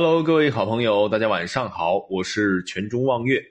[0.00, 3.42] Hello，各位好朋友，大家晚上好，我是全中望月。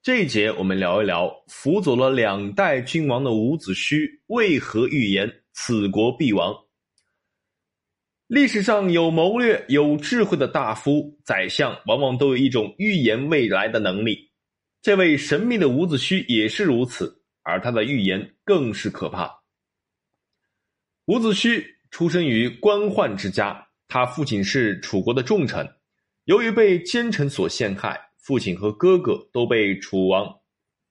[0.00, 6.54] 这一节我们聊一聊辅佐了两代君王的伍子胥为何预言此国必亡。
[8.28, 14.30] 历史上有谋略、有智慧的大夫、宰相，往往都有一种预言未来的能力。
[14.80, 19.42] 这位神秘的伍子胥也是如此，而他的预言更是可怕。
[21.06, 21.60] 伍子胥
[21.90, 25.68] 出生于官宦之家，他父亲是楚国的重臣。
[26.28, 30.30] 由于被奸臣所陷害，父亲和哥哥都被楚王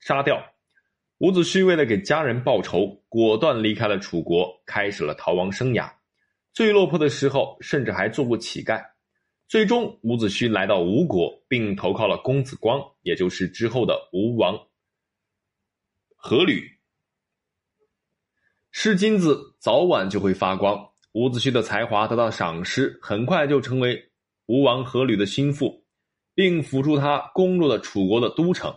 [0.00, 0.42] 杀掉。
[1.18, 5.88] 伍子胥为了给家人报仇，果断离开了楚国，开始了逃亡生涯。
[6.52, 8.84] 最落魄的时候，甚至还做过乞丐。
[9.46, 14.56] 最终，伍子胥来到吴国，并投靠了公子光，也就是之后的吴王
[16.24, 16.60] 阖闾。
[18.72, 20.90] 是金子，早晚就会发光。
[21.12, 24.09] 伍子胥的才华得到赏识，很快就成为。
[24.50, 25.86] 吴王阖闾的心腹，
[26.34, 28.74] 并辅助他攻入了楚国的都城。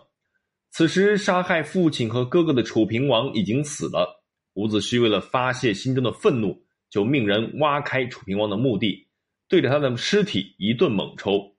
[0.70, 4.24] 此时，杀害父亲和哥哥的楚平王已经死了。
[4.52, 6.56] 伍子胥为了发泄心中的愤怒，
[6.90, 9.08] 就命人挖开楚平王的墓地，
[9.48, 11.52] 对着他的尸体一顿猛抽。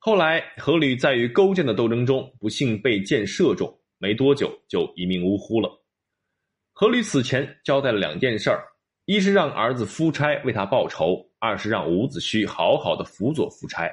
[0.00, 5.70] 后来，阖闾在与勾践的斗争中不幸被箭射中，没多久就一命呜呼了。
[6.74, 8.71] 阖闾死前交代了两件事儿。
[9.04, 13.90] 一是让儿子夫差为他报仇，二是让伍子胥好好的辅佐夫差。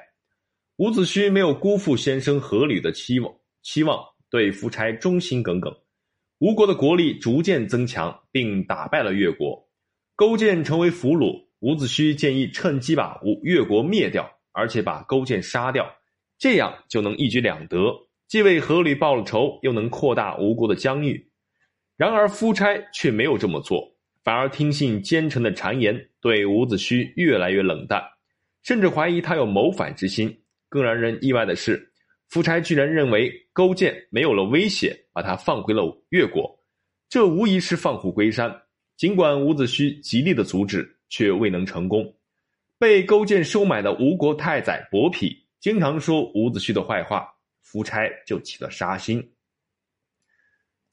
[0.78, 4.00] 伍子胥没有辜负先生阖闾的期望，期望
[4.30, 5.76] 对夫差忠心耿耿。
[6.38, 9.68] 吴国的国力逐渐增强，并打败了越国，
[10.16, 11.48] 勾践成为俘虏。
[11.62, 15.86] 伍子胥建议趁机把吴越国灭掉，而且把勾践杀掉，
[16.38, 17.94] 这样就能一举两得，
[18.28, 21.32] 既为阖闾报了仇，又能扩大吴国的疆域。
[21.98, 23.99] 然而夫差却没有这么做。
[24.24, 28.04] 反而听信奸臣的谗言，对伍子胥越来越冷淡，
[28.64, 30.42] 甚至怀疑他有谋反之心。
[30.68, 31.92] 更让人意外的是，
[32.28, 36.60] 夫差居然认为勾践没有了威胁，把他放回了越国。
[37.10, 38.56] 这无疑是放虎归山。
[38.96, 42.14] 尽管伍子胥极力的阻止，却未能成功。
[42.78, 47.28] 被勾践收买的吴国太宰伯嚭经常说伍子胥的坏话，
[47.62, 49.28] 夫差就起了杀心。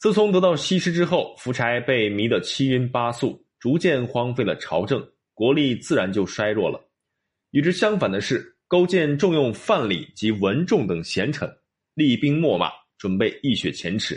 [0.07, 6.81] 自从得到西施之后，夫差被迷得七晕八素，逐渐荒废了朝政，国力自然就衰弱了。
[7.51, 11.53] 与之相反的是，勾践重用范蠡及文仲等贤臣，
[11.95, 14.17] 厉兵秣马，准备一雪前耻。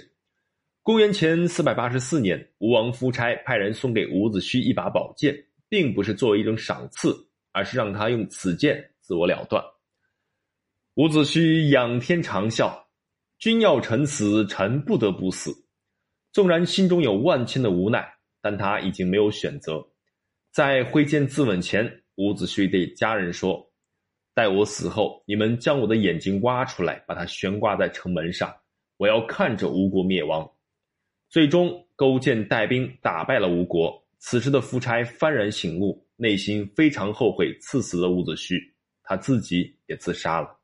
[0.83, 5.35] 公元前四百八十四年，吴王夫差派人送给伍子胥一把宝剑，
[5.69, 7.17] 并不是作为一种赏赐，
[7.51, 9.59] 而是让他用此剑自我了断。
[10.97, 12.79] 伍子胥仰天长啸
[13.39, 15.51] ：“君要臣死，臣不得不死。”
[16.31, 18.07] 纵然心中有万千的无奈，
[18.41, 19.85] 但他已经没有选择。
[20.51, 23.71] 在挥剑自刎前，伍子胥对家人说
[24.33, 28.53] ：“待我死后，你们将我的眼睛挖出来，把它悬挂在城门上，
[28.97, 30.49] 我要看着吴国灭亡。”
[31.29, 34.03] 最终，勾践带兵打败了吴国。
[34.17, 38.59] 此时的夫差幡然醒悟，内心非常后悔赐死了伍子胥，
[39.01, 40.58] 他自己也自杀了。